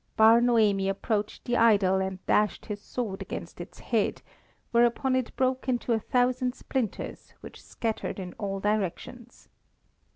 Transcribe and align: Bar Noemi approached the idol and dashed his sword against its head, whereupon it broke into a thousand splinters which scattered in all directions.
Bar 0.17 0.41
Noemi 0.41 0.89
approached 0.89 1.45
the 1.45 1.55
idol 1.55 1.97
and 1.97 2.25
dashed 2.25 2.65
his 2.65 2.81
sword 2.81 3.21
against 3.21 3.61
its 3.61 3.77
head, 3.81 4.23
whereupon 4.71 5.15
it 5.15 5.35
broke 5.35 5.69
into 5.69 5.93
a 5.93 5.99
thousand 5.99 6.55
splinters 6.55 7.35
which 7.41 7.61
scattered 7.63 8.17
in 8.19 8.33
all 8.39 8.59
directions. 8.59 9.47